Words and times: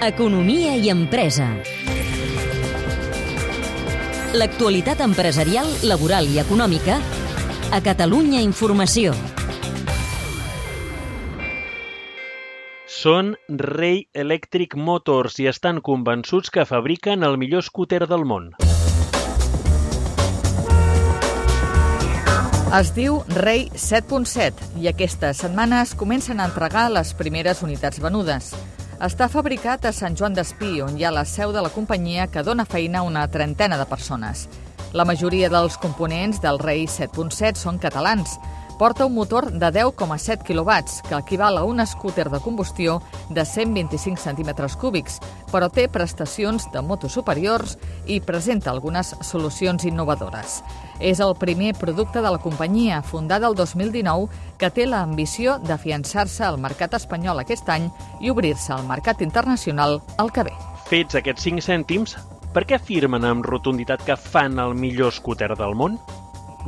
Economia 0.00 0.72
i 0.72 0.88
empresa. 0.88 1.50
L'actualitat 4.32 5.02
empresarial, 5.04 5.68
laboral 5.84 6.24
i 6.32 6.40
econòmica 6.40 6.96
a 7.76 7.82
Catalunya 7.84 8.40
Informació. 8.40 9.12
Són 12.88 13.36
Ray 13.52 14.06
Electric 14.16 14.80
Motors 14.80 15.36
i 15.44 15.52
estan 15.52 15.84
convençuts 15.84 16.48
que 16.48 16.64
fabriquen 16.64 17.20
el 17.20 17.36
millor 17.36 17.68
scooter 17.68 18.06
del 18.08 18.24
món. 18.24 18.54
Es 22.74 22.88
diu 22.90 23.20
Rei 23.36 23.68
7.7 23.78 24.80
i 24.82 24.88
aquestes 24.90 25.44
setmanes 25.44 25.92
comencen 25.94 26.40
a 26.40 26.46
entregar 26.48 26.88
les 26.90 27.12
primeres 27.14 27.60
unitats 27.62 28.00
venudes. 28.02 28.48
Està 28.98 29.28
fabricat 29.30 29.84
a 29.86 29.92
Sant 29.94 30.16
Joan 30.18 30.34
d'Espí, 30.34 30.80
on 30.82 30.96
hi 30.98 31.06
ha 31.06 31.12
la 31.14 31.22
seu 31.22 31.52
de 31.54 31.62
la 31.62 31.70
companyia 31.70 32.26
que 32.26 32.42
dona 32.42 32.64
feina 32.66 33.04
a 33.04 33.06
una 33.06 33.28
trentena 33.30 33.78
de 33.78 33.86
persones. 33.86 34.48
La 34.90 35.06
majoria 35.06 35.52
dels 35.54 35.76
components 35.78 36.42
del 36.42 36.58
Rei 36.58 36.88
7.7 36.90 37.62
són 37.62 37.78
catalans, 37.78 38.40
porta 38.78 39.06
un 39.06 39.14
motor 39.14 39.52
de 39.52 39.66
10,7 39.72 40.42
kW, 40.42 40.72
que 41.08 41.14
equival 41.14 41.58
a 41.58 41.64
un 41.64 41.84
scooter 41.86 42.30
de 42.30 42.40
combustió 42.40 43.02
de 43.30 43.44
125 43.44 44.16
centímetres 44.20 44.76
cúbics, 44.76 45.20
però 45.52 45.70
té 45.70 45.86
prestacions 45.88 46.66
de 46.72 46.82
moto 46.82 47.08
superiors 47.08 47.78
i 48.06 48.20
presenta 48.20 48.70
algunes 48.70 49.14
solucions 49.22 49.84
innovadores. 49.84 50.62
És 50.98 51.20
el 51.20 51.34
primer 51.38 51.74
producte 51.74 52.22
de 52.22 52.30
la 52.30 52.38
companyia, 52.38 53.02
fundada 53.02 53.48
el 53.48 53.54
2019, 53.54 54.28
que 54.58 54.70
té 54.70 54.86
l'ambició 54.86 55.58
d'afiançar-se 55.62 56.44
al 56.44 56.58
mercat 56.58 56.94
espanyol 56.94 57.42
aquest 57.42 57.68
any 57.68 57.90
i 58.20 58.30
obrir-se 58.30 58.72
al 58.74 58.86
mercat 58.86 59.22
internacional 59.22 60.00
el 60.18 60.32
que 60.32 60.46
ve. 60.50 60.54
Fets 60.90 61.16
aquests 61.18 61.46
5 61.46 61.64
cèntims, 61.64 62.18
per 62.54 62.62
què 62.68 62.76
afirmen 62.78 63.24
amb 63.26 63.46
rotunditat 63.46 64.04
que 64.06 64.14
fan 64.14 64.60
el 64.62 64.76
millor 64.78 65.14
scooter 65.14 65.54
del 65.58 65.74
món? 65.74 65.98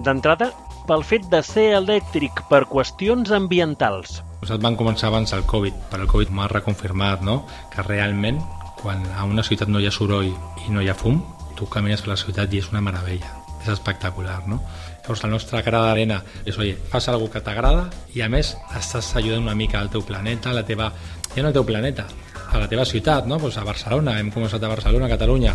D'entrada, 0.02 0.50
pel 0.86 1.04
fet 1.06 1.26
de 1.32 1.42
ser 1.44 1.66
elèctric 1.76 2.44
per 2.50 2.64
qüestions 2.70 3.32
ambientals. 3.34 4.20
Nosaltres 4.40 4.64
van 4.64 4.78
començar 4.78 5.10
abans 5.10 5.32
del 5.34 5.46
Covid, 5.50 5.76
però 5.90 6.06
el 6.06 6.10
Covid 6.10 6.30
m'ha 6.30 6.48
reconfirmat 6.52 7.24
no? 7.26 7.40
que 7.72 7.84
realment 7.86 8.38
quan 8.80 9.02
a 9.16 9.24
una 9.26 9.42
ciutat 9.42 9.68
no 9.72 9.80
hi 9.80 9.88
ha 9.88 9.94
soroll 9.94 10.28
i 10.30 10.70
no 10.70 10.84
hi 10.84 10.90
ha 10.92 10.94
fum, 10.94 11.22
tu 11.56 11.66
camines 11.72 12.04
per 12.04 12.12
la 12.12 12.20
ciutat 12.20 12.52
i 12.52 12.60
és 12.60 12.68
una 12.70 12.84
meravella, 12.84 13.32
és 13.62 13.70
espectacular, 13.72 14.42
no? 14.46 14.60
Llavors 15.06 15.24
el 15.24 15.32
nostre 15.32 15.62
gra 15.62 15.80
d'arena 15.86 16.20
és, 16.44 16.56
oi, 16.58 16.74
fas 16.90 17.08
alguna 17.08 17.32
que 17.32 17.42
t'agrada 17.46 17.86
i 18.14 18.22
a 18.22 18.28
més 18.30 18.52
estàs 18.78 19.12
ajudant 19.18 19.46
una 19.46 19.56
mica 19.58 19.80
al 19.80 19.90
teu 19.90 20.04
planeta, 20.06 20.54
la 20.54 20.66
teva... 20.66 20.92
ja 21.34 21.42
no 21.42 21.50
al 21.50 21.56
teu 21.56 21.64
planeta, 21.66 22.06
a 22.52 22.60
la 22.62 22.68
teva 22.68 22.84
ciutat, 22.84 23.26
no? 23.26 23.38
Pues 23.38 23.56
a 23.56 23.64
Barcelona, 23.64 24.18
hem 24.20 24.30
començat 24.34 24.62
a 24.62 24.70
Barcelona, 24.70 25.06
a 25.06 25.14
Catalunya, 25.14 25.54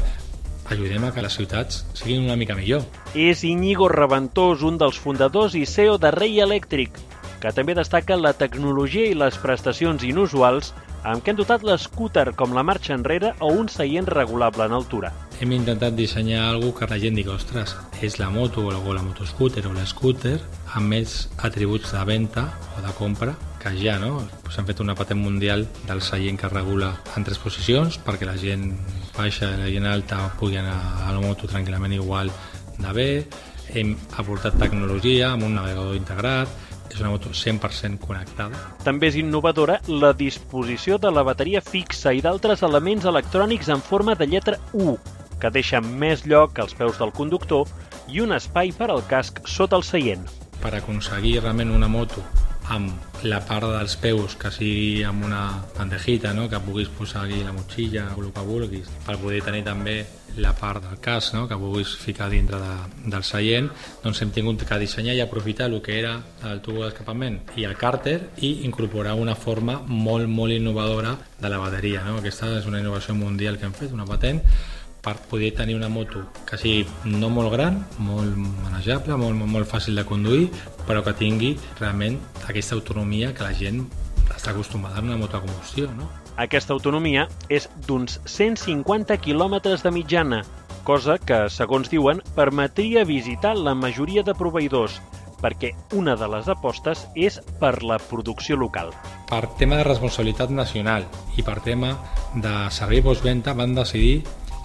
ajudem 0.72 1.06
a 1.06 1.12
que 1.14 1.24
les 1.24 1.36
ciutats 1.38 1.84
siguin 1.94 2.26
una 2.26 2.38
mica 2.40 2.56
millor. 2.56 2.86
És 3.14 3.44
Íñigo 3.44 3.90
Reventós, 3.92 4.64
un 4.64 4.78
dels 4.82 5.00
fundadors 5.00 5.56
i 5.56 5.66
CEO 5.66 5.98
de 6.02 6.12
Rei 6.16 6.40
Elèctric, 6.44 6.96
que 7.42 7.52
també 7.58 7.76
destaca 7.76 8.16
la 8.20 8.34
tecnologia 8.38 9.10
i 9.10 9.18
les 9.18 9.38
prestacions 9.42 10.06
inusuals 10.06 10.72
amb 11.02 11.24
què 11.26 11.34
han 11.34 11.40
dotat 11.40 11.64
l'escúter 11.66 12.28
com 12.38 12.54
la 12.54 12.64
marxa 12.64 12.94
enrere 12.94 13.34
o 13.42 13.50
un 13.58 13.70
seient 13.74 14.08
regulable 14.08 14.68
en 14.68 14.76
altura. 14.78 15.12
Hem 15.42 15.56
intentat 15.56 15.96
dissenyar 15.98 16.44
alguna 16.46 16.78
que 16.78 16.90
la 16.92 17.00
gent 17.02 17.18
digui, 17.18 17.34
ostres, 17.34 17.74
és 18.06 18.20
la 18.22 18.30
moto 18.30 18.68
o 18.70 18.94
la 18.94 19.02
motoscooter 19.02 19.66
o 19.66 19.74
l'escúter 19.74 20.38
amb 20.78 20.94
més 20.94 21.32
atributs 21.42 21.96
de 21.96 22.04
venda 22.06 22.46
o 22.78 22.86
de 22.86 22.94
compra 23.00 23.34
que 23.62 23.74
ja, 23.78 23.98
no? 24.00 24.22
Pues 24.44 24.58
hem 24.58 24.66
fet 24.70 24.80
una 24.82 24.96
patent 24.98 25.22
mundial 25.22 25.68
del 25.88 26.02
seient 26.02 26.38
que 26.38 26.50
regula 26.50 26.96
en 27.18 27.26
tres 27.26 27.42
posicions 27.42 27.98
perquè 28.02 28.30
la 28.30 28.38
gent 28.38 28.72
baixa 29.18 29.50
gent 29.68 29.88
alta 29.88 30.24
pugui 30.40 30.58
anar 30.60 30.78
a 31.08 31.14
la 31.14 31.22
moto 31.24 31.48
tranquil·lament 31.48 31.96
igual 31.98 32.32
de 32.78 32.94
bé. 32.96 33.10
Hem 33.72 33.96
aportat 34.20 34.58
tecnologia 34.60 35.32
amb 35.32 35.48
un 35.48 35.56
navegador 35.56 35.96
integrat, 35.96 36.50
és 36.92 37.00
una 37.00 37.14
moto 37.14 37.32
100% 37.32 38.02
connectada. 38.04 38.58
També 38.84 39.08
és 39.08 39.18
innovadora 39.22 39.80
la 39.88 40.12
disposició 40.18 40.98
de 41.00 41.12
la 41.12 41.24
bateria 41.24 41.62
fixa 41.64 42.12
i 42.14 42.22
d'altres 42.24 42.66
elements 42.68 43.08
electrònics 43.08 43.72
en 43.72 43.82
forma 43.82 44.16
de 44.20 44.28
lletra 44.28 44.60
U, 44.74 44.98
que 45.40 45.54
deixa 45.56 45.82
més 45.82 46.26
lloc 46.28 46.60
als 46.60 46.76
peus 46.76 47.00
del 47.00 47.16
conductor 47.16 47.68
i 48.12 48.20
un 48.20 48.36
espai 48.36 48.76
per 48.76 48.92
al 48.92 49.06
casc 49.08 49.40
sota 49.48 49.80
el 49.80 49.88
seient. 49.88 50.28
Per 50.62 50.76
aconseguir 50.76 51.40
realment 51.40 51.72
una 51.74 51.88
moto 51.90 52.22
amb 52.72 53.24
la 53.28 53.42
part 53.46 53.68
dels 53.70 53.98
peus 54.02 54.38
que 54.40 54.50
sigui 54.54 55.04
amb 55.06 55.26
una 55.28 55.44
bandejita, 55.76 56.34
no? 56.34 56.48
que 56.50 56.60
puguis 56.64 56.90
posar 56.96 57.26
aquí 57.26 57.44
la 57.44 57.54
motxilla, 57.54 58.08
el 58.16 58.32
que 58.32 58.48
vulguis, 58.48 58.90
per 59.06 59.20
poder 59.22 59.44
tenir 59.46 59.64
també 59.68 60.00
la 60.38 60.54
part 60.56 60.84
del 60.84 61.00
cas 61.04 61.34
no? 61.34 61.48
que 61.48 61.58
puguis 61.60 61.92
ficar 62.00 62.30
dintre 62.32 62.58
de, 62.62 62.76
del 63.12 63.24
seient, 63.28 63.68
doncs 64.04 64.22
hem 64.24 64.32
tingut 64.32 64.64
que 64.68 64.80
dissenyar 64.80 65.18
i 65.18 65.24
aprofitar 65.24 65.68
el 65.68 65.82
que 65.84 66.00
era 66.00 66.16
el 66.48 66.62
tubo 66.64 66.86
d'escapament 66.86 67.42
i 67.60 67.68
el 67.68 67.76
càrter 67.78 68.18
i 68.40 68.62
incorporar 68.68 69.18
una 69.20 69.36
forma 69.36 69.82
molt, 69.88 70.30
molt 70.32 70.56
innovadora 70.56 71.18
de 71.42 71.50
la 71.50 71.60
bateria. 71.60 72.06
No? 72.08 72.20
Aquesta 72.22 72.54
és 72.58 72.70
una 72.70 72.80
innovació 72.80 73.16
mundial 73.18 73.60
que 73.60 73.68
hem 73.68 73.76
fet, 73.76 73.92
una 73.92 74.08
patent, 74.08 74.40
per 75.02 75.16
poder 75.30 75.52
tenir 75.58 75.76
una 75.76 75.90
moto 75.90 76.28
que 76.48 76.58
sigui 76.62 76.86
no 77.10 77.32
molt 77.34 77.52
gran, 77.54 77.82
molt 77.98 78.38
manejable, 78.38 79.18
molt, 79.18 79.36
molt, 79.38 79.52
molt 79.52 79.70
fàcil 79.70 79.98
de 79.98 80.06
conduir, 80.06 80.50
però 80.88 81.02
que 81.06 81.16
tingui 81.18 81.56
realment 81.80 82.20
aquesta 82.48 82.78
autonomia 82.78 83.34
que 83.34 83.46
la 83.46 83.54
gent 83.58 83.84
està 84.32 84.54
acostumada 84.54 85.02
a 85.02 85.06
una 85.06 85.18
moto 85.18 85.38
a 85.38 85.42
combustió. 85.42 85.90
No? 85.98 86.10
Aquesta 86.38 86.74
autonomia 86.74 87.28
és 87.50 87.68
d'uns 87.88 88.20
150 88.26 89.18
quilòmetres 89.22 89.84
de 89.84 89.92
mitjana, 89.92 90.44
cosa 90.88 91.18
que, 91.18 91.48
segons 91.50 91.90
diuen, 91.92 92.22
permetria 92.38 93.06
visitar 93.06 93.56
la 93.58 93.76
majoria 93.78 94.24
de 94.24 94.38
proveïdors, 94.38 95.02
perquè 95.42 95.74
una 95.98 96.16
de 96.16 96.28
les 96.30 96.48
apostes 96.54 97.08
és 97.18 97.40
per 97.60 97.82
la 97.84 97.98
producció 97.98 98.58
local. 98.58 98.94
Per 99.30 99.42
tema 99.58 99.80
de 99.80 99.88
responsabilitat 99.88 100.54
nacional 100.54 101.08
i 101.38 101.46
per 101.46 101.60
tema 101.66 101.96
de 102.36 102.54
servei 102.74 103.02
postventa 103.02 103.56
van 103.58 103.74
decidir 103.76 104.22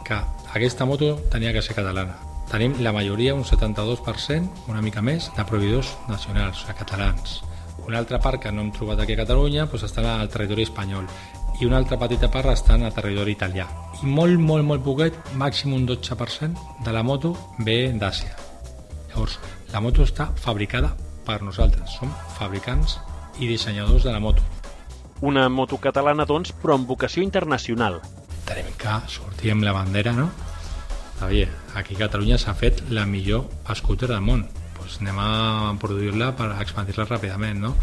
que 0.06 0.17
aquesta 0.55 0.87
moto 0.87 1.17
tenia 1.33 1.53
que 1.53 1.62
ser 1.62 1.75
catalana. 1.75 2.15
Tenim 2.47 2.77
la 2.81 2.93
majoria, 2.94 3.34
un 3.34 3.44
72%, 3.44 4.69
una 4.71 4.83
mica 4.83 5.03
més, 5.03 5.33
de 5.34 5.44
proveïdors 5.44 5.97
nacionals, 6.09 6.62
o 6.62 6.75
catalans. 6.78 7.41
Una 7.87 7.99
altra 7.99 8.21
part 8.22 8.41
que 8.43 8.53
no 8.53 8.62
hem 8.62 8.71
trobat 8.75 9.03
aquí 9.03 9.15
a 9.15 9.22
Catalunya 9.22 9.66
doncs 9.66 9.84
està 9.87 10.03
al 10.15 10.31
territori 10.31 10.65
espanyol 10.66 11.06
i 11.61 11.66
una 11.66 11.78
altra 11.78 11.99
petita 11.99 12.31
part 12.31 12.71
en 12.71 12.83
el 12.87 12.95
territori 12.95 13.33
italià. 13.33 13.66
I 14.03 14.06
molt, 14.06 14.39
molt, 14.39 14.65
molt 14.65 14.84
poquet, 14.84 15.15
màxim 15.34 15.72
un 15.72 15.87
12% 15.87 16.84
de 16.84 16.93
la 16.93 17.03
moto 17.03 17.34
ve 17.59 17.93
d'Àsia. 17.93 18.37
Llavors, 19.11 19.39
la 19.72 19.81
moto 19.81 20.03
està 20.03 20.28
fabricada 20.37 20.95
per 21.25 21.43
nosaltres. 21.43 21.97
Som 21.99 22.12
fabricants 22.39 22.99
i 23.41 23.49
dissenyadors 23.49 24.05
de 24.05 24.12
la 24.12 24.21
moto. 24.21 24.43
Una 25.22 25.49
moto 25.49 25.78
catalana, 25.81 26.27
doncs, 26.28 26.53
però 26.53 26.77
amb 26.77 26.87
vocació 26.87 27.22
internacional. 27.22 28.03
Tenim 28.47 28.69
que 28.79 28.99
sortir 29.11 29.53
amb 29.53 29.67
la 29.67 29.75
bandera, 29.75 30.12
no? 30.15 30.31
Oye, 31.27 31.49
aquí 31.75 31.97
a 31.97 32.05
Catalunya 32.05 32.39
s'ha 32.39 32.55
fet 32.55 32.83
la 32.91 33.07
millor 33.07 33.47
scooter 33.75 34.09
del 34.09 34.23
món. 34.23 34.47
Pues 34.77 35.01
anem 35.01 35.19
a 35.19 35.75
produir-la 35.81 36.33
per 36.39 36.53
expandir-la 36.61 37.09
ràpidament, 37.09 37.62
no? 37.65 37.75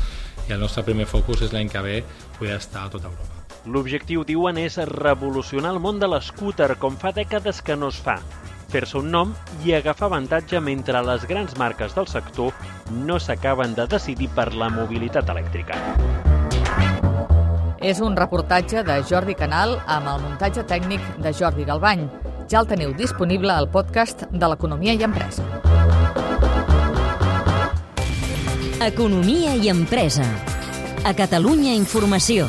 I 0.47 0.53
el 0.55 0.61
nostre 0.63 0.85
primer 0.87 1.07
focus 1.09 1.43
és 1.47 1.53
l'any 1.55 1.71
que 1.71 1.81
ve 1.81 1.97
poder 2.37 2.55
estar 2.59 2.85
a 2.85 2.93
tota 2.93 3.09
Europa. 3.11 3.43
L'objectiu, 3.65 4.23
diuen, 4.27 4.59
és 4.59 4.77
revolucionar 4.89 5.71
el 5.73 5.79
món 5.83 5.99
de 5.99 6.09
l'escúter 6.11 6.73
com 6.79 6.97
fa 6.99 7.13
dècades 7.15 7.61
que 7.63 7.77
no 7.79 7.89
es 7.93 7.99
fa, 7.99 8.17
fer-se 8.73 8.97
un 8.99 9.11
nom 9.13 9.33
i 9.63 9.75
agafar 9.77 10.09
avantatge 10.09 10.59
mentre 10.59 11.01
les 11.05 11.27
grans 11.29 11.55
marques 11.61 11.95
del 11.95 12.09
sector 12.11 12.51
no 13.05 13.19
s'acaben 13.19 13.75
de 13.77 13.87
decidir 13.87 14.31
per 14.35 14.51
la 14.53 14.71
mobilitat 14.73 15.29
elèctrica. 15.29 15.77
És 17.83 17.99
un 17.99 18.15
reportatge 18.15 18.79
de 18.87 18.95
Jordi 19.03 19.33
Canal 19.35 19.73
amb 19.91 20.07
el 20.07 20.21
muntatge 20.23 20.63
tècnic 20.69 21.03
de 21.19 21.33
Jordi 21.35 21.65
Galbany. 21.67 22.05
Ja 22.47 22.61
el 22.61 22.69
teniu 22.69 22.93
disponible 22.95 23.51
al 23.51 23.67
podcast 23.67 24.23
de 24.31 24.47
l'Economia 24.47 24.95
i 24.95 25.03
Empresa. 25.03 25.43
Economia 28.87 29.55
i 29.59 29.67
empresa. 29.71 30.23
A 31.03 31.11
Catalunya 31.15 31.75
Informació. 31.75 32.47